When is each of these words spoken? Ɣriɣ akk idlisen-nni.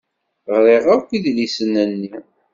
Ɣriɣ 0.55 0.85
akk 0.95 1.09
idlisen-nni. 1.17 2.13